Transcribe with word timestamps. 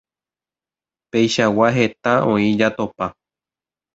Peichagua 1.15 1.67
heta 1.77 2.13
oĩ 2.31 2.47
jatopa. 2.63 3.05